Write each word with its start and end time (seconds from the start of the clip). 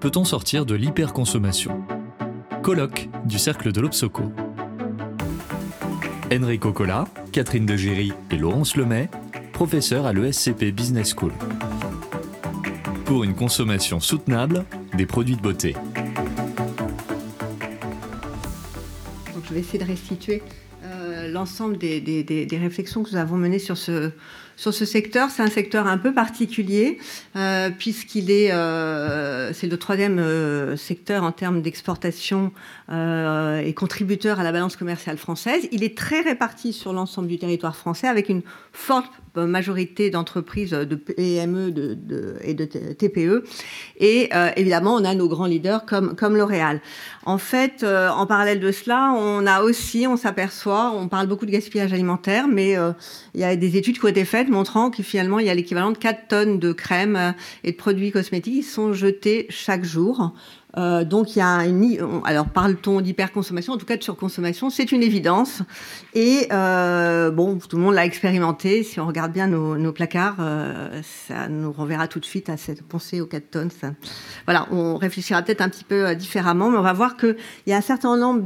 peut-on 0.00 0.24
sortir 0.24 0.66
de 0.66 0.74
l'hyperconsommation? 0.74 1.84
Colloque 2.62 3.08
du 3.24 3.38
Cercle 3.38 3.72
de 3.72 3.80
l'Obsoco. 3.80 4.24
Enrico 6.32 6.72
Cola, 6.72 7.06
Catherine 7.32 7.66
Degéry 7.66 8.12
et 8.30 8.36
Laurence 8.36 8.76
Lemay, 8.76 9.08
professeurs 9.52 10.06
à 10.06 10.12
l'ESCP 10.12 10.72
Business 10.72 11.14
School. 11.14 11.32
Pour 13.04 13.24
une 13.24 13.34
consommation 13.34 14.00
soutenable 14.00 14.64
des 14.94 15.06
produits 15.06 15.36
de 15.36 15.42
beauté. 15.42 15.74
Donc, 19.34 19.44
je 19.48 19.54
vais 19.54 19.60
essayer 19.60 19.78
de 19.78 19.84
restituer 19.84 20.42
euh, 20.84 21.30
l'ensemble 21.30 21.78
des, 21.78 22.48
réflexions 22.52 23.02
que 23.04 23.10
nous 23.10 23.16
avons 23.16 23.36
menées 23.36 23.60
sur 23.60 23.76
ce, 23.76 24.10
sur 24.56 24.72
ce 24.72 24.84
secteur. 24.84 25.30
C'est 25.30 25.42
un 25.42 25.50
secteur 25.50 25.86
un 25.86 25.98
peu 25.98 26.12
particulier 26.12 26.98
euh, 27.36 27.70
puisqu'il 27.70 28.30
est, 28.30 28.52
euh, 28.52 29.52
c'est 29.52 29.66
le 29.66 29.76
troisième 29.76 30.18
euh, 30.18 30.76
secteur 30.76 31.22
en 31.22 31.32
termes 31.32 31.62
d'exportation 31.62 32.52
et 32.88 33.74
contributeur 33.74 34.38
à 34.38 34.44
la 34.44 34.52
balance 34.52 34.76
commerciale 34.76 35.18
française. 35.18 35.68
Il 35.72 35.82
est 35.82 35.98
très 35.98 36.20
réparti 36.20 36.72
sur 36.72 36.92
l'ensemble 36.92 37.26
du 37.26 37.36
territoire 37.36 37.74
français 37.74 38.06
avec 38.06 38.28
une 38.28 38.42
forte 38.72 39.10
majorité 39.34 40.08
d'entreprises 40.08 40.70
de 40.70 40.94
PME 40.94 41.74
et 42.42 42.54
de 42.54 42.64
TPE. 42.64 43.42
Et 43.98 44.30
évidemment, 44.54 44.94
on 44.94 45.04
a 45.04 45.14
nos 45.16 45.28
grands 45.28 45.46
leaders 45.46 45.84
comme, 45.84 46.14
comme 46.14 46.36
L'Oréal. 46.36 46.80
En 47.24 47.38
fait, 47.38 47.84
en 47.84 48.24
parallèle 48.26 48.60
de 48.60 48.70
cela, 48.70 49.12
on 49.18 49.46
a 49.46 49.62
aussi, 49.62 50.06
on 50.06 50.16
s'aperçoit, 50.16 50.92
on 50.92 51.08
parle 51.08 51.26
beaucoup 51.26 51.44
de 51.44 51.50
gaspillage 51.50 51.92
alimentaire, 51.92 52.46
mais 52.46 52.76
il 53.34 53.40
y 53.40 53.44
a 53.44 53.56
des 53.56 53.76
études 53.76 53.98
qui 53.98 54.04
ont 54.04 54.08
été 54.08 54.24
faites 54.24 54.45
montrant 54.50 54.90
que 54.90 55.02
finalement, 55.02 55.38
il 55.38 55.46
y 55.46 55.50
a 55.50 55.54
l'équivalent 55.54 55.90
de 55.90 55.98
4 55.98 56.28
tonnes 56.28 56.58
de 56.58 56.72
crème 56.72 57.34
et 57.64 57.72
de 57.72 57.76
produits 57.76 58.10
cosmétiques 58.10 58.54
qui 58.54 58.62
sont 58.62 58.92
jetés 58.92 59.46
chaque 59.50 59.84
jour. 59.84 60.32
Euh, 60.78 61.04
donc 61.04 61.34
il 61.34 61.38
y 61.38 61.42
a 61.42 61.64
une, 61.64 61.98
alors 62.24 62.46
parle-t-on 62.46 63.00
d'hyperconsommation, 63.00 63.72
en 63.72 63.78
tout 63.78 63.86
cas 63.86 63.96
de 63.96 64.02
surconsommation, 64.02 64.68
c'est 64.68 64.92
une 64.92 65.02
évidence. 65.02 65.62
Et 66.14 66.48
euh, 66.52 67.30
bon, 67.30 67.58
tout 67.58 67.76
le 67.76 67.82
monde 67.82 67.94
l'a 67.94 68.04
expérimenté. 68.04 68.82
Si 68.82 69.00
on 69.00 69.06
regarde 69.06 69.32
bien 69.32 69.46
nos, 69.46 69.92
placards, 69.92 70.36
euh, 70.40 71.00
ça 71.26 71.48
nous 71.48 71.72
renverra 71.72 72.08
tout 72.08 72.20
de 72.20 72.26
suite 72.26 72.50
à 72.50 72.58
cette 72.58 72.82
pensée 72.82 73.20
aux 73.20 73.26
4 73.26 73.50
tonnes. 73.50 73.70
Voilà, 74.44 74.66
on 74.70 74.96
réfléchira 74.96 75.42
peut-être 75.42 75.62
un 75.62 75.70
petit 75.70 75.84
peu 75.84 76.08
euh, 76.08 76.14
différemment, 76.14 76.70
mais 76.70 76.76
on 76.76 76.82
va 76.82 76.92
voir 76.92 77.16
qu'il 77.16 77.36
y 77.66 77.72
a 77.72 77.76
un 77.76 77.80
certain 77.80 78.16
nombre 78.16 78.42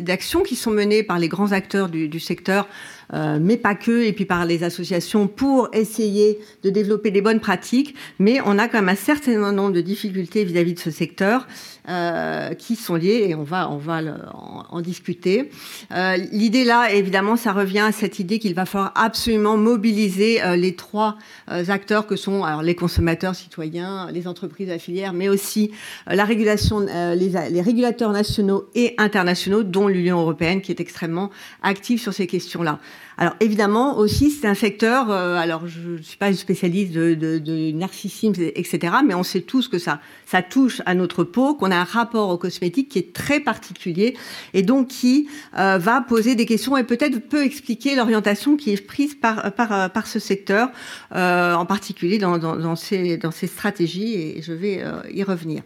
d'actions 0.00 0.42
qui 0.42 0.56
sont 0.56 0.70
menées 0.70 1.02
par 1.02 1.18
les 1.18 1.28
grands 1.28 1.52
acteurs 1.52 1.88
du 1.88 2.20
secteur 2.20 2.68
euh, 3.14 3.38
mais 3.40 3.56
pas 3.56 3.74
que, 3.74 4.04
et 4.04 4.12
puis 4.12 4.24
par 4.24 4.44
les 4.44 4.64
associations 4.64 5.28
pour 5.28 5.68
essayer 5.72 6.38
de 6.62 6.70
développer 6.70 7.10
des 7.10 7.22
bonnes 7.22 7.40
pratiques. 7.40 7.94
Mais 8.18 8.40
on 8.44 8.58
a 8.58 8.68
quand 8.68 8.78
même 8.78 8.88
un 8.88 8.94
certain 8.94 9.52
nombre 9.52 9.72
de 9.72 9.80
difficultés 9.80 10.44
vis-à-vis 10.44 10.72
-vis 10.72 10.74
de 10.74 10.80
ce 10.80 10.90
secteur 10.90 11.46
euh, 11.88 12.52
qui 12.54 12.76
sont 12.76 12.96
liées, 12.96 13.28
et 13.28 13.34
on 13.34 13.44
va, 13.44 13.70
on 13.70 13.78
va 13.78 14.02
le, 14.02 14.12
en, 14.34 14.80
discuter. 14.82 15.50
Euh, 15.90 16.16
L'idée 16.32 16.64
là, 16.64 16.92
évidemment, 16.92 17.36
ça 17.36 17.52
revient 17.52 17.78
à 17.78 17.92
cette 17.92 18.18
idée 18.18 18.38
qu'il 18.38 18.54
va 18.54 18.66
falloir 18.66 18.92
absolument 18.94 19.56
mobiliser 19.56 20.42
euh, 20.42 20.54
les 20.54 20.74
trois 20.74 21.16
euh, 21.50 21.64
acteurs 21.68 22.06
que 22.06 22.16
sont 22.16 22.44
alors, 22.44 22.62
les 22.62 22.74
consommateurs, 22.74 23.34
citoyens, 23.34 24.10
les 24.12 24.28
entreprises 24.28 24.70
affilières, 24.70 25.14
mais 25.14 25.28
aussi 25.30 25.70
la 26.06 26.24
régulation, 26.24 26.80
les, 26.80 27.32
les 27.50 27.62
régulateurs 27.62 28.12
nationaux 28.12 28.68
et 28.74 28.94
internationaux, 28.98 29.62
dont 29.62 29.88
l'Union 29.88 30.20
européenne, 30.20 30.60
qui 30.60 30.72
est 30.72 30.80
extrêmement 30.80 31.30
active 31.62 32.00
sur 32.00 32.12
ces 32.12 32.26
questions-là. 32.26 32.80
Alors 33.16 33.34
évidemment 33.40 33.98
aussi 33.98 34.30
c'est 34.30 34.46
un 34.46 34.54
secteur, 34.54 35.10
euh, 35.10 35.36
alors 35.36 35.66
je 35.66 35.80
ne 35.80 36.02
suis 36.02 36.16
pas 36.16 36.28
une 36.28 36.36
spécialiste 36.36 36.92
de, 36.92 37.14
de, 37.14 37.38
de, 37.38 37.72
narcissisme, 37.72 38.34
etc., 38.54 38.94
mais 39.04 39.14
on 39.14 39.24
sait 39.24 39.40
tous 39.40 39.66
que 39.66 39.78
ça, 39.78 40.00
ça 40.24 40.40
touche 40.40 40.82
à 40.86 40.94
notre 40.94 41.24
peau, 41.24 41.54
qu'on 41.54 41.72
a 41.72 41.76
un 41.76 41.84
rapport 41.84 42.28
aux 42.28 42.38
cosmétiques 42.38 42.88
qui 42.90 43.00
est 43.00 43.12
très 43.12 43.40
particulier 43.40 44.16
et 44.54 44.62
donc 44.62 44.88
qui 44.88 45.28
euh, 45.58 45.78
va 45.78 46.00
poser 46.00 46.36
des 46.36 46.46
questions 46.46 46.76
et 46.76 46.84
peut-être 46.84 47.28
peut 47.28 47.44
expliquer 47.44 47.96
l'orientation 47.96 48.56
qui 48.56 48.72
est 48.72 48.86
prise 48.86 49.14
par, 49.14 49.52
par, 49.52 49.90
par 49.90 50.06
ce 50.06 50.18
secteur, 50.18 50.70
euh, 51.14 51.54
en 51.54 51.66
particulier 51.66 52.18
dans, 52.18 52.38
dans, 52.38 52.56
dans, 52.56 52.76
ces, 52.76 53.16
dans 53.16 53.30
ces 53.30 53.46
stratégies 53.46 54.14
et 54.14 54.42
je 54.42 54.52
vais 54.52 54.82
euh, 54.82 55.00
y 55.12 55.22
revenir. 55.22 55.62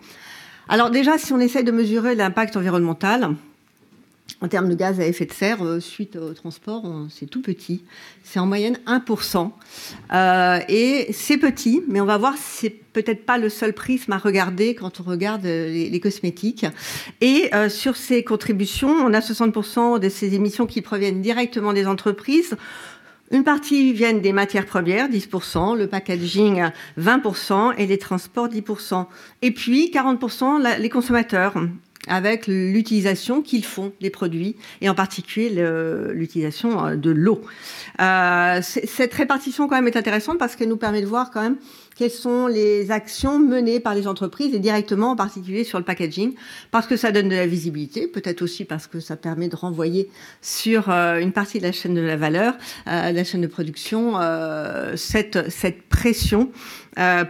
Alors 0.69 0.91
déjà, 0.91 1.19
si 1.19 1.33
on 1.33 1.41
essaie 1.41 1.63
de 1.63 1.73
mesurer 1.73 2.15
l'impact 2.15 2.57
environnemental, 2.57 3.35
en 4.43 4.49
termes 4.49 4.69
de 4.69 4.75
gaz 4.75 4.99
à 4.99 5.07
effet 5.07 5.25
de 5.25 5.33
serre, 5.33 5.65
euh, 5.65 5.79
suite 5.79 6.17
au 6.17 6.35
transport, 6.35 6.85
c'est 7.09 7.27
tout 7.27 7.41
petit. 7.41 7.85
C'est 8.25 8.41
en 8.41 8.47
moyenne 8.47 8.77
1%. 8.87 9.53
Euh, 10.13 10.59
et 10.69 11.07
c'est 11.13 11.39
petit, 11.39 11.83
mais 11.89 12.01
on 12.01 12.05
va 12.05 12.19
voir, 12.19 12.35
c'est 12.37 12.71
peut-être 12.71 13.25
pas 13.25 13.39
le 13.39 13.49
seul 13.49 13.73
prisme 13.73 14.13
à 14.13 14.19
regarder 14.19 14.75
quand 14.75 15.01
on 15.01 15.05
regarde 15.05 15.45
les, 15.45 15.89
les 15.89 16.01
cosmétiques. 16.01 16.67
Et 17.21 17.51
euh, 17.55 17.69
sur 17.69 17.97
ces 17.97 18.25
contributions, 18.25 18.91
on 18.91 19.15
a 19.15 19.21
60% 19.21 20.01
de 20.01 20.09
ces 20.09 20.35
émissions 20.35 20.67
qui 20.67 20.83
proviennent 20.83 21.23
directement 21.23 21.73
des 21.73 21.87
entreprises. 21.87 22.57
Une 23.31 23.45
partie 23.45 23.93
viennent 23.93 24.21
des 24.21 24.33
matières 24.33 24.67
premières, 24.67 25.09
10%, 25.09 25.79
le 25.79 25.87
packaging, 25.87 26.65
20%, 26.99 27.75
et 27.79 27.87
les 27.87 27.97
transports, 27.97 28.49
10%. 28.49 29.07
Et 29.41 29.53
puis, 29.53 29.91
40%, 29.95 30.61
la, 30.61 30.79
les 30.79 30.91
consommateurs 30.91 31.55
avec 32.09 32.47
l'utilisation 32.47 33.43
qu'ils 33.43 33.65
font 33.65 33.93
des 34.01 34.11
produits 34.11 34.57
et 34.81 34.89
en 34.89 34.95
particulier 34.95 35.51
l'utilisation 36.13 36.97
de 36.97 37.11
l'eau. 37.11 37.43
Euh, 38.01 38.61
cette 38.63 39.15
répartition 39.15 39.69
quand 39.69 39.77
même 39.77 39.87
est 39.87 39.97
intéressante 39.97 40.39
parce 40.39 40.57
qu'elle 40.57 40.69
nous 40.69 40.77
permet 40.77 41.01
de 41.01 41.07
voir 41.07 41.31
quand 41.31 41.43
même 41.43 41.57
quelles 41.97 42.11
sont 42.11 42.47
les 42.47 42.91
actions 42.91 43.39
menées 43.39 43.81
par 43.81 43.95
les 43.95 44.07
entreprises 44.07 44.55
et 44.55 44.59
directement 44.59 45.11
en 45.11 45.17
particulier 45.17 45.65
sur 45.65 45.79
le 45.79 45.85
packaging 45.85 46.35
parce 46.71 46.87
que 46.87 46.97
ça 46.97 47.13
donne 47.13 47.29
de 47.29 47.37
la 47.37 47.47
visibilité, 47.47 48.07
peut-être 48.07 48.43
aussi 48.43 48.65
parce 48.65 48.87
que 48.87 49.01
ça 49.01 49.17
permet 49.17 49.49
de 49.49 49.57
renvoyer 49.57 50.09
sur 50.41 50.91
euh, 50.91 51.19
une 51.19 51.33
partie 51.33 51.59
de 51.59 51.65
la 51.65 51.73
chaîne 51.73 51.95
de 51.95 52.01
la 52.01 52.17
valeur, 52.17 52.55
euh, 52.87 53.13
la 53.13 53.25
chaîne 53.25 53.41
de 53.41 53.47
production, 53.47 54.15
euh, 54.21 54.97
cette, 54.97 55.51
cette 55.51 55.83
pression 55.83 56.51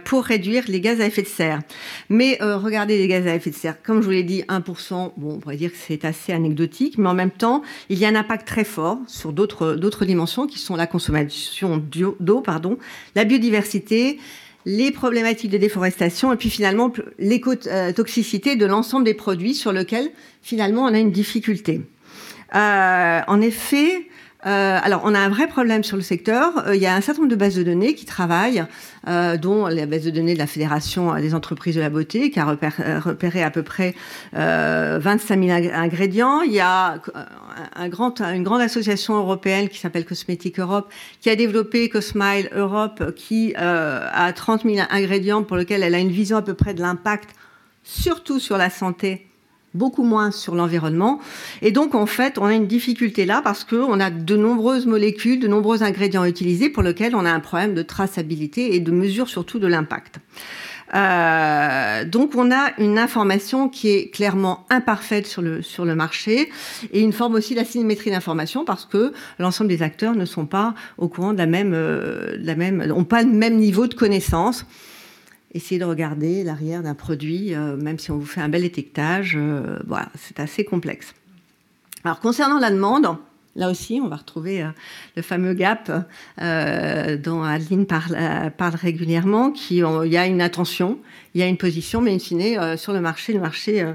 pour 0.03 0.25
réduire 0.25 0.65
les 0.67 0.81
gaz 0.81 0.99
à 0.99 1.05
effet 1.05 1.21
de 1.21 1.27
serre. 1.27 1.61
Mais 2.09 2.37
regardez 2.41 2.97
les 2.97 3.07
gaz 3.07 3.25
à 3.25 3.33
effet 3.33 3.49
de 3.49 3.55
serre, 3.55 3.81
comme 3.81 4.01
je 4.01 4.05
vous 4.05 4.11
l'ai 4.11 4.23
dit, 4.23 4.43
1%, 4.49 5.13
bon, 5.15 5.35
on 5.35 5.39
pourrait 5.39 5.55
dire 5.55 5.71
que 5.71 5.77
c'est 5.77 6.03
assez 6.03 6.33
anecdotique, 6.33 6.97
mais 6.97 7.07
en 7.07 7.13
même 7.13 7.31
temps, 7.31 7.61
il 7.87 7.97
y 7.97 8.03
a 8.03 8.09
un 8.09 8.15
impact 8.15 8.45
très 8.45 8.65
fort 8.65 8.99
sur 9.07 9.31
d'autres 9.31 10.03
dimensions 10.03 10.47
qui 10.47 10.59
sont 10.59 10.75
la 10.75 10.85
consommation 10.85 11.81
d'eau, 12.19 12.41
pardon, 12.41 12.77
la 13.15 13.23
biodiversité, 13.23 14.19
les 14.65 14.91
problématiques 14.91 15.51
de 15.51 15.57
déforestation 15.57 16.31
et 16.31 16.37
puis 16.37 16.49
finalement 16.49 16.91
l'écotoxicité 17.19 18.55
de 18.55 18.65
l'ensemble 18.65 19.05
des 19.05 19.13
produits 19.13 19.53
sur 19.53 19.71
lesquels 19.71 20.11
finalement 20.41 20.83
on 20.83 20.93
a 20.93 20.99
une 20.99 21.11
difficulté. 21.11 21.81
Euh, 22.55 23.21
en 23.27 23.41
effet, 23.41 24.07
euh, 24.45 24.79
alors, 24.81 25.01
on 25.05 25.15
a 25.15 25.19
un 25.19 25.29
vrai 25.29 25.47
problème 25.47 25.83
sur 25.83 25.95
le 25.95 26.03
secteur. 26.03 26.67
Euh, 26.67 26.75
il 26.75 26.81
y 26.81 26.85
a 26.85 26.93
un 26.93 27.01
certain 27.01 27.21
nombre 27.21 27.31
de 27.31 27.37
bases 27.37 27.55
de 27.55 27.63
données 27.63 27.95
qui 27.95 28.05
travaillent, 28.05 28.65
euh, 29.07 29.37
dont 29.37 29.67
la 29.67 29.85
base 29.85 30.03
de 30.03 30.09
données 30.09 30.33
de 30.33 30.39
la 30.39 30.47
Fédération 30.47 31.15
des 31.15 31.33
entreprises 31.33 31.75
de 31.75 31.79
la 31.79 31.89
beauté, 31.89 32.29
qui 32.29 32.39
a 32.39 32.45
repéré, 32.45 33.41
à 33.41 33.51
peu 33.51 33.63
près 33.63 33.95
25 34.33 35.41
000 35.41 35.69
ingrédients. 35.73 36.41
Il 36.41 36.51
y 36.51 36.59
a 36.59 36.99
grand, 37.89 38.21
une 38.21 38.43
grande 38.43 38.61
association 38.61 39.15
européenne 39.15 39.69
qui 39.69 39.79
s'appelle 39.79 40.05
Cosmétique 40.05 40.59
Europe, 40.59 40.91
qui 41.21 41.29
a 41.29 41.35
développé 41.35 41.89
Cosmile 41.89 42.49
Europe, 42.53 43.13
qui 43.15 43.53
a 43.55 44.33
30 44.33 44.63
000 44.63 44.85
ingrédients 44.89 45.43
pour 45.43 45.57
lesquels 45.57 45.83
elle 45.83 45.95
a 45.95 45.99
une 45.99 46.11
vision 46.11 46.37
à 46.37 46.41
peu 46.41 46.53
près 46.53 46.73
de 46.73 46.81
l'impact, 46.81 47.29
surtout 47.83 48.39
sur 48.39 48.57
la 48.57 48.69
santé 48.69 49.27
beaucoup 49.73 50.03
moins 50.03 50.31
sur 50.31 50.55
l'environnement. 50.55 51.19
Et 51.61 51.71
donc, 51.71 51.95
en 51.95 52.05
fait, 52.05 52.37
on 52.37 52.45
a 52.45 52.53
une 52.53 52.67
difficulté 52.67 53.25
là 53.25 53.41
parce 53.43 53.63
qu'on 53.63 53.99
a 53.99 54.09
de 54.09 54.35
nombreuses 54.35 54.85
molécules, 54.85 55.39
de 55.39 55.47
nombreux 55.47 55.83
ingrédients 55.83 56.25
utilisés 56.25 56.69
pour 56.69 56.83
lesquels 56.83 57.15
on 57.15 57.25
a 57.25 57.31
un 57.31 57.39
problème 57.39 57.73
de 57.73 57.81
traçabilité 57.81 58.75
et 58.75 58.79
de 58.79 58.91
mesure 58.91 59.27
surtout 59.29 59.59
de 59.59 59.67
l'impact. 59.67 60.19
Euh, 60.93 62.05
donc 62.05 62.35
on 62.35 62.51
a 62.51 62.71
une 62.77 62.99
information 62.99 63.67
qui 63.67 63.89
est 63.89 64.13
clairement 64.13 64.65
imparfaite 64.69 65.25
sur 65.25 65.41
le, 65.41 65.63
sur 65.63 65.85
le 65.85 65.95
marché 65.95 66.51
et 66.91 67.01
une 67.01 67.13
forme 67.13 67.33
aussi 67.33 67.55
d'asymétrie 67.55 68.11
d'information 68.11 68.63
parce 68.63 68.85
que 68.85 69.11
l'ensemble 69.39 69.69
des 69.69 69.81
acteurs 69.81 70.13
ne 70.13 70.25
sont 70.25 70.45
pas 70.45 70.75
au 70.99 71.07
courant 71.07 71.33
de 71.33 71.39
la 71.39 71.47
même, 71.47 71.73
euh, 71.73 72.37
de 72.37 72.45
la 72.45 72.55
même, 72.55 72.85
n'ont 72.85 73.05
pas 73.05 73.23
le 73.23 73.31
même 73.31 73.55
niveau 73.55 73.87
de 73.87 73.95
connaissance 73.95 74.65
essayer 75.53 75.79
de 75.79 75.85
regarder 75.85 76.43
l'arrière 76.43 76.81
d'un 76.83 76.95
produit, 76.95 77.53
euh, 77.53 77.75
même 77.75 77.99
si 77.99 78.11
on 78.11 78.17
vous 78.17 78.25
fait 78.25 78.41
un 78.41 78.49
bel 78.49 78.65
étiquetage. 78.65 79.35
Euh, 79.35 79.79
voilà, 79.87 80.09
c'est 80.17 80.39
assez 80.39 80.65
complexe. 80.65 81.13
Alors, 82.03 82.19
concernant 82.19 82.59
la 82.59 82.71
demande, 82.71 83.17
là 83.55 83.69
aussi, 83.69 84.01
on 84.03 84.07
va 84.07 84.17
retrouver 84.17 84.63
euh, 84.63 84.69
le 85.15 85.21
fameux 85.21 85.53
gap 85.53 85.91
dont 86.37 87.43
Adeline 87.43 87.85
parle, 87.85 88.51
parle 88.57 88.75
régulièrement, 88.75 89.51
qui 89.51 89.77
il 89.77 90.11
y 90.11 90.17
a 90.17 90.25
une 90.25 90.41
attention, 90.41 90.99
il 91.33 91.41
y 91.41 91.43
a 91.43 91.47
une 91.47 91.57
position, 91.57 92.01
mais 92.01 92.13
in 92.13 92.19
fine, 92.19 92.77
sur 92.77 92.93
le 92.93 93.01
marché, 93.01 93.33
le 93.33 93.39
marché 93.39 93.85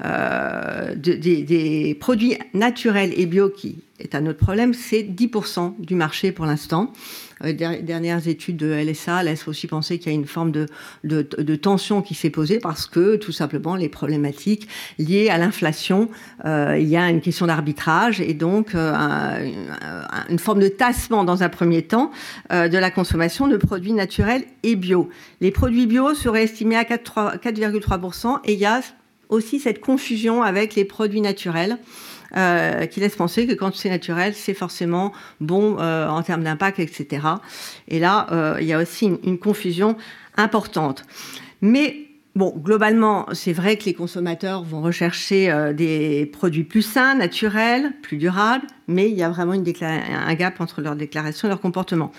de, 0.00 0.94
des, 0.94 1.42
des, 1.42 1.94
produits 1.94 2.36
naturels 2.54 3.12
et 3.16 3.26
bio 3.26 3.50
qui 3.50 3.82
est 3.98 4.14
un 4.14 4.26
autre 4.26 4.38
problème, 4.38 4.74
c'est 4.74 5.02
10% 5.02 5.80
du 5.80 5.94
marché 5.94 6.32
pour 6.32 6.46
l'instant. 6.46 6.92
Les 7.40 7.52
dernières 7.52 8.26
études 8.26 8.56
de 8.56 8.66
LSA 8.66 9.22
laissent 9.22 9.46
aussi 9.46 9.68
penser 9.68 9.98
qu'il 9.98 10.10
y 10.10 10.14
a 10.14 10.18
une 10.18 10.26
forme 10.26 10.50
de, 10.50 10.66
de, 11.04 11.54
tension 11.54 12.02
qui 12.02 12.14
s'est 12.14 12.30
posée 12.30 12.58
parce 12.58 12.86
que 12.86 13.14
tout 13.14 13.30
simplement 13.30 13.76
les 13.76 13.88
problématiques 13.88 14.68
liées 14.98 15.28
à 15.28 15.38
l'inflation, 15.38 16.08
euh, 16.44 16.76
il 16.78 16.88
y 16.88 16.96
a 16.96 17.08
une 17.10 17.20
question 17.20 17.46
d'arbitrage 17.46 18.20
et 18.20 18.34
donc 18.34 18.74
euh, 18.74 18.92
un, 18.92 19.38
une 20.28 20.38
forme 20.40 20.60
de 20.60 20.68
tassement 20.68 21.22
dans 21.22 21.44
un 21.44 21.48
premier 21.48 21.82
temps 21.82 22.10
euh, 22.52 22.68
de 22.68 22.76
la 22.76 22.90
consommation 22.90 23.46
de 23.46 23.56
produits 23.56 23.92
naturels 23.92 24.44
et 24.64 24.74
bio. 24.74 25.08
Les 25.40 25.52
produits 25.52 25.86
bio 25.86 26.14
seraient 26.14 26.44
estimés 26.44 26.76
à 26.76 26.84
4,3% 26.96 28.40
et 28.44 28.54
il 28.54 28.58
y 28.58 28.66
a 28.66 28.80
aussi 29.28 29.60
cette 29.60 29.80
confusion 29.80 30.42
avec 30.42 30.74
les 30.74 30.84
produits 30.84 31.20
naturels. 31.20 31.78
Euh, 32.36 32.84
qui 32.84 33.00
laisse 33.00 33.16
penser 33.16 33.46
que 33.46 33.54
quand 33.54 33.74
c'est 33.74 33.88
naturel, 33.88 34.34
c'est 34.34 34.52
forcément 34.52 35.14
bon 35.40 35.78
euh, 35.78 36.06
en 36.08 36.22
termes 36.22 36.44
d'impact, 36.44 36.78
etc. 36.78 37.26
Et 37.88 37.98
là, 37.98 38.26
euh, 38.32 38.58
il 38.60 38.66
y 38.66 38.74
a 38.74 38.78
aussi 38.78 39.06
une, 39.06 39.18
une 39.24 39.38
confusion 39.38 39.96
importante. 40.36 41.06
Mais 41.62 42.07
Bon, 42.38 42.54
globalement, 42.56 43.26
c'est 43.32 43.52
vrai 43.52 43.76
que 43.76 43.86
les 43.86 43.94
consommateurs 43.94 44.62
vont 44.62 44.80
rechercher 44.80 45.50
euh, 45.50 45.72
des 45.72 46.24
produits 46.24 46.62
plus 46.62 46.82
sains, 46.82 47.16
naturels, 47.16 47.94
plus 48.00 48.16
durables, 48.16 48.64
mais 48.86 49.10
il 49.10 49.16
y 49.16 49.24
a 49.24 49.28
vraiment 49.28 49.54
une 49.54 49.64
un 49.82 50.34
gap 50.34 50.60
entre 50.60 50.80
leur 50.80 50.94
déclaration 50.94 51.48
et 51.48 51.50
leur 51.50 51.60
comportement. 51.60 52.12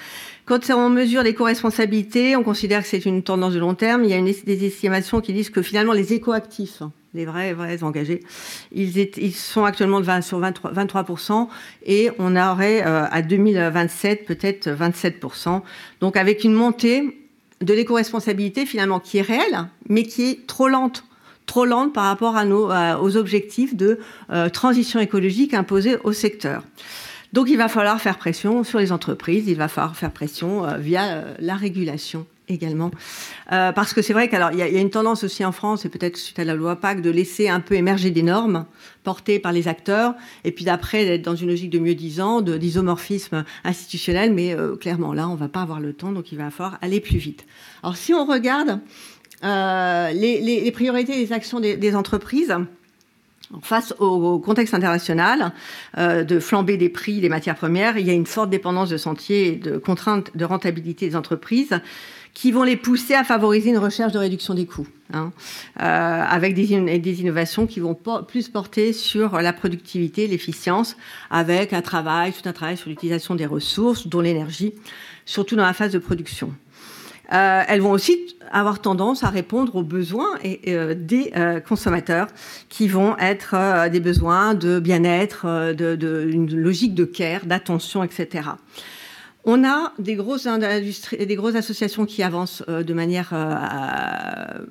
Quand 0.43 0.69
on 0.71 0.89
mesure 0.89 1.23
l'éco-responsabilité, 1.23 2.35
on 2.35 2.43
considère 2.43 2.81
que 2.81 2.89
c'est 2.89 3.05
une 3.05 3.23
tendance 3.23 3.53
de 3.53 3.59
long 3.59 3.75
terme. 3.75 4.03
Il 4.03 4.09
y 4.09 4.13
a 4.13 4.17
une, 4.17 4.25
des 4.25 4.65
estimations 4.65 5.21
qui 5.21 5.31
disent 5.31 5.51
que 5.51 5.61
finalement 5.61 5.93
les 5.93 6.11
éco-actifs, 6.11 6.83
les 7.13 7.25
vrais, 7.25 7.53
vrais 7.53 7.81
engagés, 7.81 8.19
ils, 8.73 8.97
ils 8.97 9.33
sont 9.33 9.63
actuellement 9.63 10.01
de 10.01 10.05
20, 10.05 10.19
sur 10.19 10.39
23, 10.39 10.73
23% 10.73 11.47
et 11.85 12.09
on 12.19 12.35
aurait 12.35 12.85
euh, 12.85 13.05
à 13.09 13.21
2027 13.21 14.25
peut-être 14.25 14.67
27%. 14.67 15.61
Donc 16.01 16.17
avec 16.17 16.43
une 16.43 16.53
montée 16.53 17.18
de 17.61 17.73
l'éco-responsabilité 17.73 18.65
finalement 18.65 18.99
qui 18.99 19.17
est 19.17 19.21
réelle, 19.23 19.67
mais 19.87 20.03
qui 20.03 20.23
est 20.23 20.47
trop 20.47 20.67
lente 20.67 21.03
trop 21.49 21.65
lente 21.65 21.93
par 21.93 22.03
rapport 22.03 22.37
à 22.37 22.45
nos, 22.45 22.69
aux 23.01 23.17
objectifs 23.17 23.75
de 23.75 23.99
euh, 24.29 24.49
transition 24.49 24.99
écologique 24.99 25.55
imposés 25.55 25.97
au 26.03 26.13
secteur. 26.13 26.63
Donc 27.33 27.49
il 27.49 27.57
va 27.57 27.67
falloir 27.67 27.99
faire 27.99 28.17
pression 28.17 28.63
sur 28.63 28.79
les 28.79 28.91
entreprises, 28.91 29.47
il 29.47 29.57
va 29.57 29.67
falloir 29.67 29.95
faire 29.95 30.11
pression 30.11 30.65
euh, 30.65 30.77
via 30.77 31.07
euh, 31.09 31.33
la 31.39 31.55
régulation 31.55 32.25
également. 32.49 32.91
Euh, 33.51 33.71
parce 33.71 33.93
que 33.93 34.01
c'est 34.01 34.13
vrai 34.13 34.27
qu'il 34.27 34.39
y, 34.39 34.57
y, 34.57 34.61
a 34.61 34.81
une 34.81 34.89
tendance 34.89 35.23
aussi 35.23 35.45
en 35.45 35.51
France, 35.51 35.85
et 35.85 35.89
peut-être 35.89 36.17
suite 36.17 36.39
à 36.39 36.43
la 36.43 36.55
loi 36.55 36.75
PAC, 36.75 37.01
de 37.01 37.09
laisser 37.09 37.47
un 37.47 37.59
peu 37.59 37.75
émerger 37.75 38.11
des 38.11 38.23
normes 38.23 38.65
portées 39.03 39.39
par 39.39 39.51
les 39.51 39.67
acteurs, 39.67 40.15
et 40.43 40.51
puis 40.51 40.65
d'après 40.65 41.05
d'être 41.05 41.21
dans 41.21 41.35
une 41.35 41.49
logique 41.49 41.69
de 41.69 41.79
mieux-disant, 41.79 42.41
d'isomorphisme 42.41 43.45
institutionnel, 43.63 44.33
mais 44.33 44.53
euh, 44.53 44.75
clairement 44.75 45.13
là, 45.13 45.29
on 45.29 45.35
va 45.35 45.47
pas 45.47 45.61
avoir 45.61 45.79
le 45.79 45.93
temps, 45.93 46.11
donc 46.11 46.31
il 46.31 46.37
va 46.37 46.49
falloir 46.49 46.77
aller 46.81 46.99
plus 46.99 47.17
vite. 47.17 47.45
Alors 47.83 47.95
si 47.95 48.13
on 48.13 48.25
regarde 48.25 48.79
euh, 49.43 50.11
les, 50.11 50.41
les, 50.41 50.61
les, 50.61 50.71
priorités 50.71 51.15
des 51.15 51.31
actions 51.31 51.59
des, 51.59 51.95
entreprises, 51.95 52.55
Face 53.63 53.95
au 53.97 54.37
contexte 54.37 54.75
international 54.75 55.53
de 55.97 56.39
flambée 56.39 56.77
des 56.77 56.89
prix 56.89 57.19
des 57.19 57.29
matières 57.29 57.55
premières, 57.55 57.97
il 57.97 58.05
y 58.05 58.11
a 58.11 58.13
une 58.13 58.27
forte 58.27 58.51
dépendance 58.51 58.89
de 58.89 58.97
sentiers 58.97 59.47
et 59.47 59.55
de 59.55 59.79
contraintes 59.79 60.37
de 60.37 60.45
rentabilité 60.45 61.09
des 61.09 61.15
entreprises 61.15 61.81
qui 62.33 62.51
vont 62.51 62.63
les 62.63 62.77
pousser 62.77 63.13
à 63.13 63.23
favoriser 63.23 63.69
une 63.69 63.77
recherche 63.77 64.13
de 64.13 64.17
réduction 64.17 64.53
des 64.53 64.65
coûts, 64.65 64.87
hein, 65.13 65.31
euh, 65.79 65.83
avec 65.83 66.53
des, 66.53 66.71
innovations 67.21 67.67
qui 67.67 67.79
vont 67.79 67.97
plus 68.27 68.49
porter 68.49 68.93
sur 68.93 69.41
la 69.41 69.53
productivité, 69.53 70.27
l'efficience, 70.27 70.95
avec 71.29 71.73
un 71.73 71.81
travail, 71.81 72.31
tout 72.31 72.47
un 72.47 72.53
travail 72.53 72.77
sur 72.77 72.89
l'utilisation 72.89 73.35
des 73.35 73.45
ressources, 73.45 74.07
dont 74.07 74.21
l'énergie, 74.21 74.73
surtout 75.25 75.55
dans 75.55 75.65
la 75.65 75.73
phase 75.73 75.91
de 75.91 75.99
production. 75.99 76.53
Euh, 77.31 77.63
elles 77.67 77.81
vont 77.81 77.91
aussi 77.91 78.35
avoir 78.51 78.79
tendance 78.79 79.23
à 79.23 79.29
répondre 79.29 79.75
aux 79.75 79.83
besoins 79.83 80.39
euh, 80.67 80.95
des 80.97 81.31
consommateurs 81.67 82.27
qui 82.69 82.87
vont 82.87 83.17
être 83.17 83.89
des 83.89 83.99
besoins 83.99 84.55
de 84.55 84.79
bien-être, 84.79 85.73
de, 85.73 85.95
de, 85.95 86.27
une 86.31 86.55
logique 86.55 86.95
de 86.95 87.05
care, 87.05 87.45
d'attention, 87.45 88.03
etc. 88.03 88.49
On 89.45 89.63
a 89.63 89.93
des 89.99 90.15
grosses, 90.15 90.47
industries, 90.47 91.25
des 91.25 91.35
grosses 91.35 91.55
associations 91.55 92.05
qui 92.05 92.23
avancent 92.23 92.63
euh, 92.67 92.83
de 92.83 92.93
manière 92.93 93.29
euh, 93.33 94.65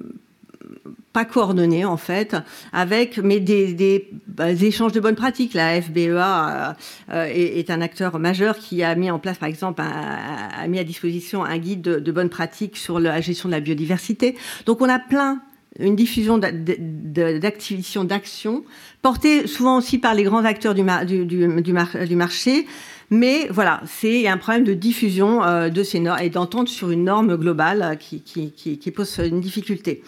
pas 1.13 1.25
coordonnée 1.25 1.85
en 1.85 1.97
fait, 1.97 2.37
avec 2.73 3.19
mais 3.19 3.41
des, 3.41 4.09
bah, 4.27 4.53
échanges 4.53 4.93
de 4.93 5.01
bonnes 5.01 5.17
pratiques. 5.17 5.55
La 5.55 5.81
FBEA 5.81 6.77
euh, 7.11 7.25
est, 7.25 7.71
un 7.71 7.81
acteur 7.81 8.19
majeur 8.19 8.59
qui 8.59 8.83
a 8.83 8.95
mis 8.95 9.11
en 9.11 9.19
place, 9.19 9.39
par 9.39 9.49
exemple, 9.49 9.81
un, 9.81 10.63
a 10.63 10.67
mis 10.69 10.79
à 10.79 10.85
disposition 10.85 11.45
un 11.45 11.59
guide 11.59 11.83
de, 11.83 12.13
bonnes 12.13 12.29
pratiques 12.29 12.77
sur 12.77 13.01
la 13.01 13.21
gestion 13.21 13.49
de 13.49 13.55
la 13.55 13.61
biodiversité. 13.61 14.37
Donc 14.67 14.81
on 14.81 14.89
a 14.89 14.99
plein 14.99 15.41
une 15.79 15.97
diffusion 15.97 16.39
d'activités, 16.39 18.05
d'actions, 18.05 18.65
portée 19.01 19.47
souvent 19.47 19.79
aussi 19.79 19.99
par 19.99 20.15
les 20.15 20.25
grands 20.25 20.45
acteurs 20.45 20.75
du, 20.75 20.83
du 21.25 22.17
marché, 22.17 22.67
mais 23.11 23.49
voilà, 23.51 23.81
c'est 23.87 24.27
un 24.29 24.37
problème 24.37 24.65
de 24.65 24.75
diffusion 24.75 25.43
euh, 25.43 25.71
de 25.71 25.83
ces 25.83 26.01
normes 26.01 26.21
et 26.21 26.29
d'entente 26.29 26.69
sur 26.69 26.91
une 26.91 27.05
norme 27.05 27.37
globale 27.37 27.99
qui, 27.99 28.21
qui, 28.23 28.91
pose 28.91 29.19
une 29.19 29.41
difficulté. 29.41 30.03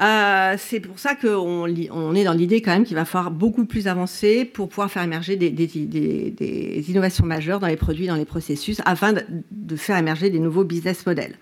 Euh, 0.00 0.56
c'est 0.58 0.80
pour 0.80 0.98
ça 0.98 1.14
qu'on 1.14 1.68
on 1.92 2.14
est 2.14 2.24
dans 2.24 2.32
l'idée 2.32 2.60
quand 2.62 2.72
même 2.72 2.84
qu'il 2.84 2.96
va 2.96 3.04
falloir 3.04 3.30
beaucoup 3.30 3.64
plus 3.64 3.86
avancer 3.86 4.44
pour 4.44 4.68
pouvoir 4.68 4.90
faire 4.90 5.04
émerger 5.04 5.36
des, 5.36 6.90
innovations 6.90 7.24
majeures 7.24 7.60
dans 7.60 7.68
les 7.68 7.76
produits, 7.76 8.08
dans 8.08 8.16
les 8.16 8.24
processus, 8.24 8.80
afin 8.86 9.12
de, 9.12 9.22
de 9.52 9.76
faire 9.76 9.96
émerger 9.96 10.30
des 10.30 10.40
nouveaux 10.40 10.64
business 10.64 11.06
models. 11.06 11.36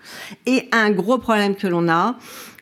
Et 0.45 0.67
un 0.71 0.91
gros 0.91 1.17
problème 1.17 1.55
que 1.55 1.65
l'on 1.65 1.89
a, 1.89 2.17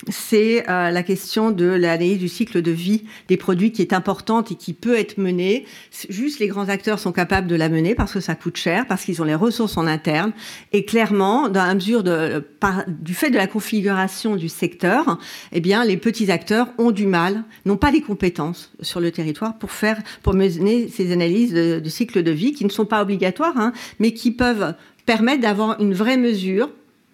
c'est 0.09 0.67
euh, 0.69 0.89
la 0.89 1.03
question 1.03 1.51
de 1.51 1.65
l'analyse 1.65 2.17
du 2.17 2.27
cycle 2.27 2.61
de 2.61 2.71
vie 2.71 3.03
des 3.27 3.37
produits 3.37 3.71
qui 3.71 3.81
est 3.81 3.93
importante 3.93 4.51
et 4.51 4.55
qui 4.55 4.73
peut 4.73 4.97
être 4.97 5.17
menée. 5.17 5.65
Juste 6.09 6.39
les 6.39 6.47
grands 6.47 6.69
acteurs 6.69 6.99
sont 6.99 7.11
capables 7.11 7.47
de 7.47 7.55
la 7.55 7.69
mener 7.69 7.95
parce 7.95 8.13
que 8.13 8.19
ça 8.19 8.35
coûte 8.35 8.57
cher, 8.57 8.87
parce 8.87 9.03
qu'ils 9.03 9.21
ont 9.21 9.25
les 9.25 9.35
ressources 9.35 9.77
en 9.77 9.87
interne. 9.87 10.31
Et 10.71 10.85
clairement, 10.85 11.49
dans 11.49 11.65
la 11.65 11.75
mesure 11.75 12.03
de, 12.03 12.39
par, 12.59 12.83
du 12.87 13.13
fait 13.13 13.29
de 13.29 13.37
la 13.37 13.47
configuration 13.47 14.35
du 14.35 14.49
secteur, 14.49 15.19
eh 15.51 15.59
bien, 15.59 15.85
les 15.85 15.97
petits 15.97 16.31
acteurs 16.31 16.69
ont 16.77 16.91
du 16.91 17.05
mal, 17.05 17.43
n'ont 17.65 17.77
pas 17.77 17.91
les 17.91 18.01
compétences 18.01 18.71
sur 18.81 18.99
le 18.99 19.11
territoire 19.11 19.57
pour 19.57 19.71
faire, 19.71 20.01
pour 20.23 20.33
mener 20.33 20.87
ces 20.87 21.11
analyses 21.11 21.53
de, 21.53 21.89
cycle 21.89 22.23
de 22.23 22.31
vie 22.31 22.53
qui 22.53 22.63
ne 22.63 22.69
sont 22.69 22.85
pas 22.85 23.01
obligatoires, 23.01 23.57
hein, 23.57 23.73
mais 23.99 24.13
qui 24.13 24.31
peuvent 24.31 24.73
permettre 25.05 25.41
d'avoir 25.41 25.79
une 25.81 25.93
vraie 25.93 26.17
mesure 26.17 26.69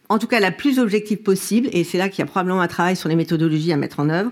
en 0.10 0.20
tout 0.20 0.28
cas 0.28 0.40
la 0.40 0.52
plus 0.52 0.80
objective 0.80 1.20
possible, 1.20 1.70
et 1.72 1.84
c'est 1.84 1.98
là 1.98 2.10
qu'il 2.10 2.20
y 2.20 2.22
a 2.24 2.26
probablement 2.26 2.62
un 2.62 2.68
travail 2.68 2.96
sur 2.96 3.10
les 3.10 3.16
méthodologies 3.16 3.74
à 3.74 3.78
mettre 3.78 4.00
en 4.00 4.10
œuvre, 4.10 4.32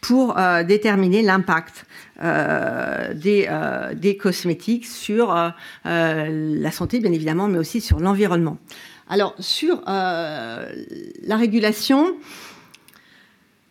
pour 0.00 0.38
euh, 0.38 0.64
déterminer 0.64 1.22
l'impact 1.22 1.86
euh, 2.22 3.14
des, 3.14 3.46
euh, 3.48 3.94
des, 3.94 4.16
cosmétiques 4.16 4.86
sur 4.86 5.32
euh, 5.32 5.50
la 6.60 6.70
santé, 6.70 6.98
bien 7.00 7.12
évidemment, 7.12 7.48
mais 7.48 7.58
aussi 7.58 7.80
sur 7.80 8.00
l'environnement. 8.00 8.58
Alors, 9.08 9.34
sur 9.38 9.82
euh, 9.88 10.72
la 11.26 11.36
régulation, 11.36 12.16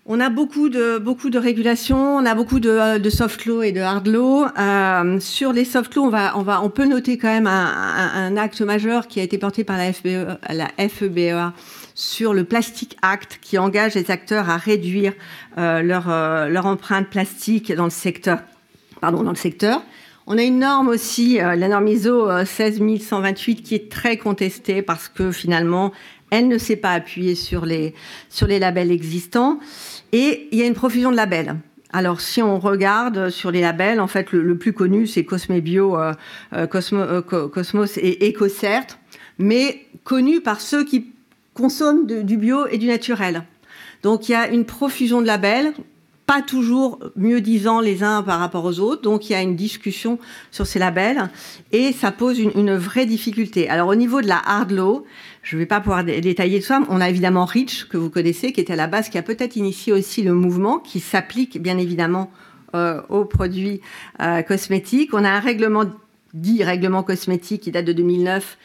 on 0.05 0.19
a 0.19 0.29
beaucoup 0.29 0.69
de, 0.69 0.97
beaucoup 0.97 1.29
on 1.29 2.25
a 2.25 2.35
beaucoup 2.35 2.59
de, 2.59 2.97
de 2.97 3.09
soft 3.09 3.45
law 3.45 3.61
et 3.61 3.71
de 3.71 3.81
hard 3.81 4.07
law. 4.07 4.45
Euh, 4.57 5.19
sur 5.19 5.53
les 5.53 5.63
soft 5.63 5.93
law, 5.95 6.11
on, 6.35 6.69
peut 6.69 6.85
noter 6.85 7.17
quand 7.17 7.27
même 7.27 7.47
un, 7.47 8.35
acte 8.35 8.61
majeur 8.61 9.07
qui 9.07 9.19
a 9.19 9.23
été 9.23 9.37
porté 9.37 9.63
par 9.63 9.77
la, 9.77 9.93
FBE, 9.93 10.39
la 10.49 10.67
FEBEA 10.89 11.53
sur 11.93 12.33
le 12.33 12.43
Plastic 12.43 12.97
Act 13.03 13.39
qui 13.41 13.57
engage 13.57 13.93
les 13.93 14.09
acteurs 14.09 14.49
à 14.49 14.57
réduire 14.57 15.13
euh, 15.57 15.81
leur, 15.81 16.09
euh, 16.09 16.55
empreinte 16.55 17.07
plastique 17.07 17.71
dans 17.71 17.85
le 17.85 17.91
secteur. 17.91 18.39
On 20.27 20.37
a 20.37 20.43
une 20.43 20.59
norme 20.59 20.87
aussi, 20.87 21.41
euh, 21.41 21.55
la 21.55 21.67
norme 21.67 21.87
ISO 21.87 22.27
16128, 22.45 23.59
euh, 23.59 23.63
qui 23.63 23.75
est 23.75 23.91
très 23.91 24.17
contestée 24.17 24.81
parce 24.81 25.09
que 25.09 25.31
finalement, 25.31 25.91
elle 26.29 26.47
ne 26.47 26.57
s'est 26.57 26.75
pas 26.75 26.93
appuyée 26.93 27.35
sur 27.35 27.65
les, 27.65 27.93
sur 28.29 28.47
les 28.47 28.59
labels 28.59 28.91
existants. 28.91 29.59
Et 30.11 30.47
il 30.51 30.59
y 30.59 30.61
a 30.61 30.65
une 30.65 30.73
profusion 30.73 31.11
de 31.11 31.15
labels. 31.15 31.55
Alors, 31.91 32.21
si 32.21 32.41
on 32.41 32.59
regarde 32.59 33.29
sur 33.29 33.51
les 33.51 33.61
labels, 33.61 33.99
en 33.99 34.07
fait, 34.07 34.31
le, 34.31 34.57
plus 34.57 34.71
connu, 34.71 35.07
c'est 35.07 35.25
Cosme 35.25 35.59
Bio, 35.59 35.97
euh, 35.97 36.67
Cosmo, 36.67 37.21
Cosmos 37.21 37.97
et 37.97 38.29
EcoCert, 38.29 38.85
mais 39.39 39.87
connu 40.05 40.39
par 40.39 40.61
ceux 40.61 40.85
qui 40.85 41.11
consomment 41.53 42.05
du 42.05 42.37
bio 42.37 42.65
et 42.67 42.77
du 42.77 42.87
naturel. 42.87 43.43
Donc, 44.03 44.29
il 44.29 44.31
y 44.31 44.35
a 44.35 44.47
une 44.47 44.63
profusion 44.63 45.21
de 45.21 45.27
labels 45.27 45.73
toujours 46.39 46.99
mieux 47.17 47.41
disant 47.41 47.81
les 47.81 48.03
uns 48.03 48.23
par 48.23 48.39
rapport 48.39 48.63
aux 48.63 48.79
autres. 48.79 49.01
Donc 49.01 49.29
il 49.29 49.33
y 49.33 49.35
a 49.35 49.41
une 49.41 49.57
discussion 49.57 50.19
sur 50.51 50.65
ces 50.65 50.79
labels 50.79 51.29
et 51.73 51.91
ça 51.91 52.11
pose 52.13 52.39
une, 52.39 52.75
vraie 52.75 53.05
difficulté. 53.05 53.67
Alors 53.67 53.89
au 53.89 53.95
niveau 53.95 54.21
de 54.21 54.27
la 54.27 54.41
hard 54.45 54.71
law, 54.71 55.05
je 55.43 55.57
ne 55.57 55.59
vais 55.59 55.65
pas 55.65 55.81
pouvoir 55.81 56.05
dé 56.05 56.21
détailler 56.21 56.61
tout 56.61 56.67
ça. 56.67 56.81
On 56.87 57.01
a 57.01 57.09
évidemment 57.09 57.43
Rich 57.43 57.89
que 57.89 57.97
vous 57.97 58.09
connaissez, 58.09 58.53
qui 58.53 58.61
était 58.61 58.73
à 58.73 58.77
la 58.77 58.87
base, 58.87 59.09
qui 59.09 59.17
a 59.17 59.23
peut-être 59.23 59.57
initié 59.57 59.91
aussi 59.91 60.23
le 60.23 60.33
mouvement, 60.33 60.79
qui 60.79 61.01
s'applique 61.01 61.61
bien 61.61 61.77
évidemment 61.77 62.31
euh, 62.75 63.01
aux 63.09 63.25
produits 63.25 63.81
euh, 64.21 64.43
cosmétiques. 64.43 65.13
On 65.13 65.25
a 65.25 65.29
un 65.29 65.41
règlement 65.41 65.83
dit 66.33 66.63
règlement 66.63 67.03
cosmétique 67.03 67.63
qui 67.63 67.71
date 67.71 67.83
de 67.83 67.91
2009 67.91 68.57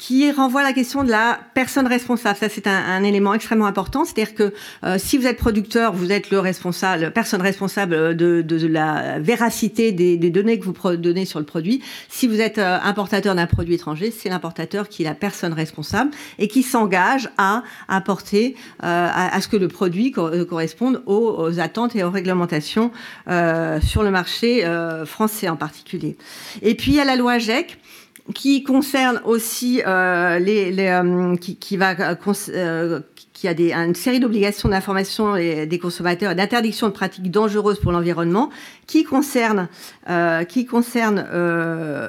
qui 0.00 0.32
renvoie 0.32 0.62
à 0.62 0.64
la 0.64 0.72
question 0.72 1.04
de 1.04 1.10
la 1.10 1.38
personne 1.52 1.86
responsable. 1.86 2.38
Ça, 2.38 2.48
c'est 2.48 2.66
un, 2.66 3.02
élément 3.02 3.34
extrêmement 3.34 3.66
important. 3.66 4.06
C'est-à-dire 4.06 4.34
que 4.34 4.54
euh, 4.82 4.96
si 4.98 5.18
vous 5.18 5.26
êtes 5.26 5.36
producteur, 5.36 5.92
vous 5.92 6.10
êtes 6.10 6.30
le 6.30 6.40
responsable, 6.40 7.12
personne 7.12 7.42
responsable 7.42 8.16
de, 8.16 8.40
de, 8.40 8.66
la 8.66 9.18
véracité 9.18 9.92
des, 9.92 10.16
des, 10.16 10.30
données 10.30 10.58
que 10.58 10.64
vous 10.64 10.96
donnez 10.96 11.26
sur 11.26 11.38
le 11.38 11.44
produit. 11.44 11.82
Si 12.08 12.26
vous 12.26 12.40
êtes 12.40 12.56
euh, 12.56 12.78
importateur 12.82 13.34
d'un 13.34 13.46
produit 13.46 13.74
étranger, 13.74 14.10
c'est 14.10 14.30
l'importateur 14.30 14.88
qui 14.88 15.02
est 15.02 15.04
la 15.04 15.14
personne 15.14 15.52
responsable 15.52 16.12
et 16.38 16.48
qui 16.48 16.62
s'engage 16.62 17.28
à 17.36 17.62
apporter 17.86 18.56
euh, 18.82 19.08
à, 19.12 19.38
ce 19.42 19.48
que 19.48 19.58
le 19.58 19.68
produit 19.68 20.12
corresponde 20.12 21.02
aux, 21.04 21.36
aux, 21.38 21.60
attentes 21.60 21.94
et 21.94 22.04
aux 22.04 22.10
réglementations 22.10 22.90
sur 23.26 24.02
le 24.02 24.10
marché 24.10 24.64
français 25.04 25.50
en 25.50 25.56
particulier. 25.56 26.16
Et 26.62 26.74
puis 26.74 26.92
il 26.92 26.96
y 26.96 27.00
a 27.00 27.04
la 27.04 27.16
loi 27.16 27.38
GEC 27.38 27.78
qui 28.34 28.62
concerne 28.62 29.20
aussi 29.24 29.82
euh, 29.86 30.38
les, 30.38 30.74
euh, 30.78 31.36
qui, 31.36 31.76
va 31.76 31.94
euh, 31.98 33.00
qui 33.32 33.48
a 33.48 33.54
des, 33.54 33.72
une 33.72 33.94
série 33.94 34.20
d'obligations 34.20 34.68
d'information 34.68 35.34
des 35.34 35.78
consommateurs 35.80 36.32
et 36.32 36.34
d'interdiction 36.34 36.88
de 36.88 36.92
pratiques 36.92 37.30
dangereuses 37.30 37.80
pour 37.80 37.92
l'environnement, 37.92 38.50
qui 38.86 39.04
concerne 39.04 39.68
qui 40.48 40.66
concerne 40.66 41.26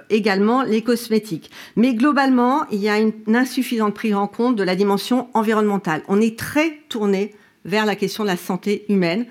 également 0.10 0.64
les 0.64 0.82
cosmétiques. 0.82 1.52
Mais 1.76 1.94
globalement, 1.94 2.66
il 2.72 2.80
y 2.80 2.90
a 2.90 3.00
une 3.00 3.14
insuffisante 3.36 3.94
prise 3.94 4.16
en 4.16 4.28
compte 4.28 4.56
de 4.56 4.64
la 4.64 4.76
dimension 4.76 5.30
environnementale. 5.34 6.02
On 6.08 6.20
est 6.20 6.38
très 6.38 6.80
tourné 6.90 7.34
vers 7.66 7.86
la 7.86 7.96
question 7.96 8.24
de 8.24 8.30
la 8.30 8.38
santé 8.38 8.86
humaine 8.90 9.26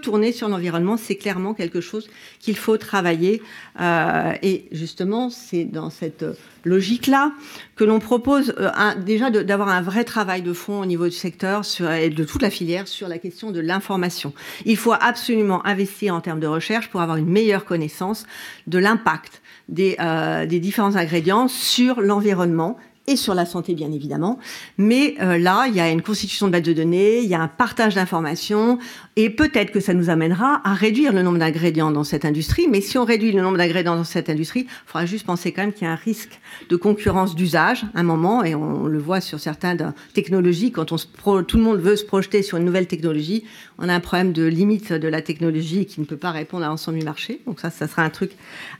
tourner 0.00 0.32
sur 0.32 0.48
l'environnement, 0.48 0.96
c'est 0.96 1.16
clairement 1.16 1.54
quelque 1.54 1.80
chose 1.80 2.08
qu'il 2.40 2.56
faut 2.56 2.76
travailler. 2.76 3.42
Euh, 3.80 4.32
et 4.42 4.66
justement, 4.72 5.30
c'est 5.30 5.64
dans 5.64 5.90
cette 5.90 6.24
logique-là 6.64 7.32
que 7.76 7.84
l'on 7.84 7.98
propose 7.98 8.54
euh, 8.58 8.70
déjà 9.04 9.30
d'avoir 9.30 9.68
un 9.68 9.82
vrai 9.82 10.04
travail 10.04 10.42
de 10.42 10.52
fond 10.52 10.80
au 10.80 10.86
niveau 10.86 11.04
du 11.04 11.16
secteur 11.16 11.62
et 11.80 12.10
de 12.10 12.24
toute 12.24 12.42
la 12.42 12.50
filière 12.50 12.88
sur 12.88 13.08
la 13.08 13.18
question 13.18 13.50
de 13.50 13.60
l'information. 13.60 14.32
Il 14.64 14.76
faut 14.76 14.94
absolument 14.98 15.64
investir 15.66 16.14
en 16.14 16.20
termes 16.20 16.40
de 16.40 16.46
recherche 16.46 16.88
pour 16.88 17.00
avoir 17.00 17.16
une 17.16 17.28
meilleure 17.28 17.64
connaissance 17.64 18.26
de 18.66 18.78
l'impact 18.78 19.42
des, 19.68 19.96
euh, 20.00 20.46
des 20.46 20.60
différents 20.60 20.96
ingrédients 20.96 21.48
sur 21.48 22.00
l'environnement 22.00 22.78
et 23.06 23.16
sur 23.16 23.34
la 23.34 23.46
santé 23.46 23.74
bien 23.74 23.90
évidemment. 23.90 24.38
Mais 24.78 25.14
euh, 25.20 25.38
là, 25.38 25.66
il 25.68 25.74
y 25.74 25.80
a 25.80 25.90
une 25.90 26.02
constitution 26.02 26.46
de 26.46 26.52
base 26.52 26.62
de 26.62 26.72
données, 26.72 27.20
il 27.20 27.28
y 27.28 27.34
a 27.34 27.40
un 27.40 27.48
partage 27.48 27.94
d'informations, 27.94 28.78
et 29.16 29.30
peut-être 29.30 29.72
que 29.72 29.80
ça 29.80 29.94
nous 29.94 30.08
amènera 30.08 30.60
à 30.64 30.74
réduire 30.74 31.12
le 31.12 31.22
nombre 31.22 31.38
d'ingrédients 31.38 31.90
dans 31.90 32.04
cette 32.04 32.24
industrie. 32.24 32.68
Mais 32.68 32.80
si 32.80 32.98
on 32.98 33.04
réduit 33.04 33.32
le 33.32 33.42
nombre 33.42 33.58
d'ingrédients 33.58 33.96
dans 33.96 34.04
cette 34.04 34.30
industrie, 34.30 34.66
il 34.68 34.86
faudra 34.86 35.06
juste 35.06 35.26
penser 35.26 35.52
quand 35.52 35.62
même 35.62 35.72
qu'il 35.72 35.86
y 35.86 35.90
a 35.90 35.92
un 35.92 35.96
risque 35.96 36.40
de 36.68 36.76
concurrence 36.76 37.34
d'usage 37.34 37.84
à 37.94 38.00
un 38.00 38.04
moment, 38.04 38.44
et 38.44 38.54
on 38.54 38.86
le 38.86 38.98
voit 38.98 39.20
sur 39.20 39.40
certaines 39.40 39.92
technologies, 40.14 40.70
quand 40.70 40.84
tout 40.84 41.56
le 41.56 41.62
monde 41.62 41.80
veut 41.80 41.96
se 41.96 42.04
projeter 42.04 42.42
sur 42.42 42.58
une 42.58 42.64
nouvelle 42.64 42.86
technologie, 42.86 43.44
on 43.78 43.88
a 43.88 43.94
un 43.94 44.00
problème 44.00 44.32
de 44.32 44.44
limite 44.44 44.92
de 44.92 45.08
la 45.08 45.22
technologie 45.22 45.86
qui 45.86 46.00
ne 46.00 46.06
peut 46.06 46.16
pas 46.16 46.30
répondre 46.30 46.64
à 46.64 46.68
l'ensemble 46.68 46.98
du 46.98 47.04
marché. 47.04 47.40
Donc 47.46 47.60
ça, 47.60 47.70
ça 47.70 47.88
sera 47.88 48.02
un 48.02 48.10
truc 48.10 48.32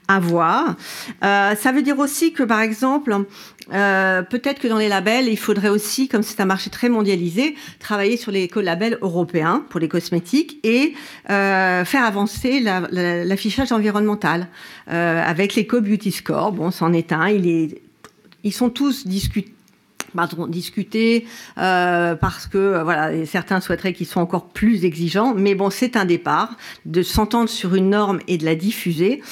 à 0.09 0.21
voir. 0.21 0.77
Euh, 1.25 1.55
ça 1.57 1.73
veut 1.73 1.83
dire 1.83 1.99
aussi 1.99 2.33
que, 2.33 2.43
par 2.43 2.61
exemple, 2.61 3.25
euh, 3.73 4.23
peut-être 4.23 4.59
que 4.59 4.69
dans 4.69 4.79
les 4.79 4.89
labels, 4.89 5.29
il 5.29 5.39
faudrait 5.39 5.69
aussi, 5.69 6.09
comme 6.09 6.23
c'est 6.23 6.41
un 6.41 6.45
marché 6.45 6.71
très 6.71 6.89
mondialisé, 6.89 7.55
travailler 7.79 8.17
sur 8.17 8.33
les 8.33 8.51
labels 8.57 8.99
européens 9.03 9.65
pour 9.69 9.81
les 9.81 9.89
cosmétiques 9.89 10.59
et 10.65 10.95
euh, 11.31 11.85
faire 11.85 12.05
avancer 12.05 12.61
l'affichage 12.61 13.71
la, 13.71 13.77
environnemental 13.77 14.49
euh, 14.91 15.23
avec 15.25 15.55
l'éco-beauty 15.55 16.13
score. 16.13 16.53
Bon, 16.53 16.71
c'en 16.71 16.93
est 16.93 17.13
un. 17.13 17.29
Ils 17.29 18.53
sont 18.53 18.71
tous 18.71 19.07
discutés 19.07 19.53
pardon, 20.15 20.47
discuter 20.47 21.27
euh, 21.59 22.15
parce 22.15 22.47
que 22.47 22.59
euh, 22.59 22.85
voilà, 22.85 23.27
certains 23.27 23.61
souhaiteraient 23.61 23.93
qu'ils 23.93 24.07
soient 24.07 24.23
encore 24.23 24.49
plus 24.49 24.85
exigeants, 24.85 25.35
mais 25.35 25.55
bon, 25.55 25.71
c'est 25.71 25.97
un 25.97 26.05
départ 26.05 26.57
de 26.87 27.03
s'entendre 27.03 27.49
sur 27.49 27.75
une 27.75 27.91
norme 27.91 28.21
et 28.29 28.39
de 28.39 28.45
la 28.45 28.55
diffuser. 28.55 29.23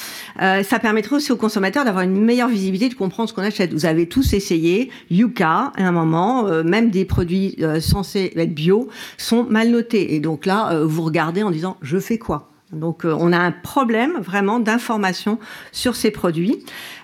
Euh, 0.41 0.63
ça 0.63 0.79
permettrait 0.79 1.15
aussi 1.15 1.31
aux 1.31 1.37
consommateurs 1.37 1.85
d'avoir 1.85 2.03
une 2.03 2.19
meilleure 2.19 2.49
visibilité, 2.49 2.89
de 2.89 2.95
comprendre 2.95 3.29
ce 3.29 3.33
qu'on 3.33 3.43
achète. 3.43 3.73
Vous 3.73 3.85
avez 3.85 4.07
tous 4.07 4.33
essayé 4.33 4.89
Yuka 5.09 5.71
à 5.75 5.83
un 5.83 5.91
moment, 5.91 6.47
euh, 6.47 6.63
même 6.63 6.89
des 6.89 7.05
produits 7.05 7.55
euh, 7.61 7.79
censés 7.79 8.33
être 8.35 8.53
bio 8.53 8.89
sont 9.17 9.43
mal 9.43 9.69
notés, 9.69 10.15
et 10.15 10.19
donc 10.19 10.45
là, 10.45 10.81
vous 10.83 11.03
regardez 11.03 11.43
en 11.43 11.51
disant 11.51 11.77
je 11.81 11.99
fais 11.99 12.17
quoi? 12.17 12.49
Donc 12.71 13.03
on 13.03 13.33
a 13.33 13.37
un 13.37 13.51
problème 13.51 14.13
vraiment 14.19 14.59
d'information 14.59 15.39
sur 15.71 15.95
ces 15.95 16.09
produits. 16.09 16.63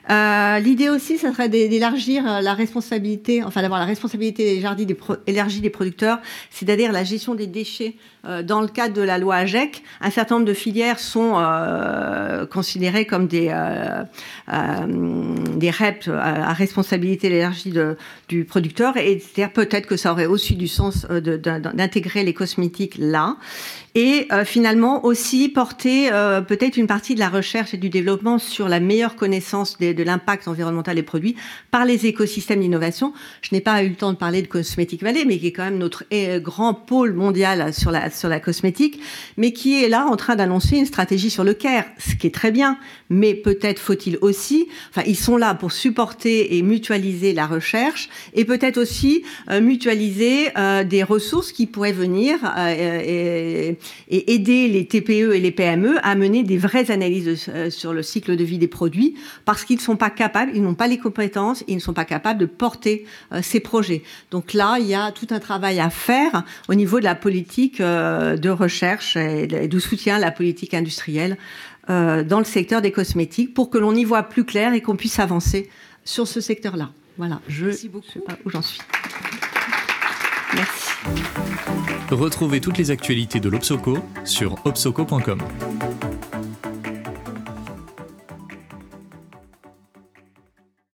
Euh, 0.10 0.60
L'idée 0.60 0.90
aussi, 0.90 1.18
ça 1.18 1.34
serait 1.34 1.50
d'élargir 1.50 2.26
euh, 2.26 2.42
la 2.42 2.54
responsabilité, 2.54 3.44
enfin 3.44 3.62
d'avoir 3.62 3.80
la 3.80 3.86
responsabilité 3.86 4.58
élargie 4.58 4.86
des, 4.86 4.94
pro 4.94 5.16
des 5.26 5.70
producteurs, 5.70 6.20
c'est-à-dire 6.50 6.92
la 6.92 7.04
gestion 7.04 7.36
des 7.36 7.48
déchets. 7.48 7.96
Euh, 8.26 8.44
dans 8.44 8.62
le 8.62 8.68
cadre 8.68 8.94
de 8.94 9.02
la 9.02 9.18
loi 9.18 9.36
AGEC, 9.36 9.84
un 10.02 10.10
certain 10.10 10.36
nombre 10.36 10.48
de 10.48 10.54
filières 10.54 11.00
sont 11.00 11.36
considérées 12.52 13.06
comme 13.06 13.28
des, 13.28 13.54
des 14.48 15.70
REP 15.70 16.10
à 16.10 16.54
responsabilité 16.54 17.28
élargie 17.28 17.74
du 18.28 18.46
producteur, 18.46 18.98
et 18.98 19.22
peut-être 19.54 19.88
que 19.88 19.96
ça 19.96 20.12
aurait 20.12 20.26
aussi 20.26 20.56
du 20.56 20.68
sens 20.68 21.06
d'intégrer 21.06 22.24
les 22.24 22.34
cosmétiques 22.34 22.96
là 22.98 23.38
et 23.96 24.28
finalement 24.46 25.06
aussi 25.06 25.50
porter 25.50 26.10
peut-être 26.48 26.78
une 26.78 26.88
partie 26.88 27.16
de 27.16 27.20
la 27.20 27.30
recherche 27.30 27.74
et 27.74 27.78
du 27.78 27.90
développement 27.90 28.40
sur 28.40 28.68
la 28.68 28.80
meilleure 28.80 29.16
connaissance 29.16 29.78
de, 29.78 29.97
de 29.98 30.04
l'impact 30.04 30.48
environnemental 30.48 30.96
des 30.96 31.04
produits 31.04 31.36
par 31.72 31.86
les 31.86 32.06
écosystèmes 32.06 32.62
d'innovation. 32.62 33.13
Je 33.42 33.54
n'ai 33.54 33.62
pas 33.62 33.84
eu 33.84 33.89
le 33.89 33.96
temps 33.96 34.13
de 34.13 34.18
parler 34.18 34.42
de 34.42 34.48
Cosmetic 34.48 35.04
Valley, 35.04 35.25
mais 35.25 35.38
qui 35.39 35.48
est 35.48 35.51
quand 35.51 35.66
même 35.66 35.77
notre 35.77 36.06
eh, 36.12 36.39
grand 36.39 36.74
pôle 36.74 37.13
mondial 37.13 37.74
sur 37.74 37.92
la, 37.92 38.10
sur 38.10 38.30
la 38.30 38.39
cosmétique, 38.39 39.00
mais 39.36 39.51
qui 39.51 39.84
est 39.84 39.89
là 39.89 40.06
en 40.06 40.16
train 40.16 40.36
d'annoncer 40.36 40.77
une 40.77 40.86
stratégie 40.86 41.30
sur 41.30 41.44
le 41.44 41.54
care, 41.54 41.86
ce 41.98 42.16
qui 42.16 42.27
est 42.27 42.34
très 42.34 42.51
bien, 42.51 42.77
mais 43.10 43.34
peut-être 43.34 43.80
faut-il 43.80 44.18
aussi, 44.22 44.68
enfin 44.89 45.04
ils 45.06 45.18
sont 45.18 45.38
là 45.38 45.54
pour 45.54 45.72
supporter 45.72 46.58
et 46.58 46.62
mutualiser 46.62 47.34
la 47.34 47.48
recherche 47.48 48.10
et 48.34 48.46
peut-être 48.46 48.77
aussi 48.77 49.24
euh, 49.50 49.62
mutualiser 49.62 50.50
euh, 50.58 50.84
des 50.84 51.04
ressources 51.04 51.51
qui 51.51 51.66
pourraient 51.66 51.92
venir 51.92 52.38
euh, 52.58 53.74
et, 54.10 54.34
aider 54.34 54.68
les 54.68 54.86
TPE 54.86 55.36
et 55.36 55.39
les 55.39 55.51
PME 55.51 55.98
à 56.04 56.16
mener 56.16 56.44
des 56.44 56.58
vraies 56.58 56.92
analyses 56.92 57.50
sur 57.70 57.94
le 57.94 58.04
cycle 58.04 58.36
de 58.36 58.44
vie 58.44 58.58
des 58.58 58.68
produits 58.68 59.16
parce 59.46 59.63
qu'ils 59.63 59.80
sont 59.88 59.98
pas 59.98 60.10
capables, 60.10 60.51
ils 60.53 60.62
n'ont 60.62 60.75
pas 60.75 60.88
les 60.88 60.98
compétences, 60.98 61.63
ils 61.67 61.75
ne 61.75 61.82
sont 61.82 61.94
pas 61.94 62.06
capables 62.06 62.39
de 62.39 62.46
porter 62.46 63.06
euh, 63.32 63.41
ces 63.41 63.60
projets. 63.60 64.03
Donc 64.32 64.53
là, 64.53 64.77
il 64.79 64.88
y 64.88 64.96
a 64.96 65.12
tout 65.12 65.27
un 65.32 65.39
travail 65.39 65.79
à 65.79 65.89
faire 65.89 66.44
au 66.67 66.75
niveau 66.75 67.00
de 67.00 67.06
la 67.06 67.15
politique 67.15 67.82
euh, 67.82 68.38
de 68.38 68.50
recherche 68.50 69.17
et 69.17 69.48
de 69.48 69.79
soutien 69.79 70.15
à 70.17 70.20
la 70.20 70.32
politique 70.32 70.74
industrielle 70.74 71.38
dans 71.89 72.39
le 72.39 72.44
secteur 72.44 72.82
des 72.82 72.91
cosmétiques 72.91 73.53
pour 73.53 73.70
que 73.70 73.77
l'on 73.77 73.96
y 73.96 74.03
voit 74.03 74.24
plus 74.24 74.44
clair 74.44 74.74
et 74.74 74.82
qu'on 74.82 74.98
puisse 74.98 75.20
avancer 75.20 75.70
sur 76.03 76.27
ce 76.27 76.41
secteur-là. 76.41 76.89
Voilà, 77.17 77.39
je 77.48 77.67
ne 77.67 77.72
sais 77.72 77.89
pas 78.25 78.38
où 78.44 78.50
j'en 78.50 78.62
suis. 78.62 78.82
Merci. 80.53 80.89
Retrouvez 82.12 82.62
toutes 82.62 82.77
les 82.77 82.91
actualités 82.91 83.39
de 83.39 83.50
l'Obsoco 83.50 83.98
sur 84.24 84.56
obsoco.com. 84.65 85.39